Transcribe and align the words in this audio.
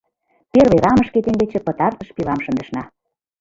Первый 0.53 0.81
рамышке 0.85 1.19
теҥгече 1.25 1.59
пытартыш 1.67 2.09
пилам 2.15 2.39
шындышна. 2.45 2.81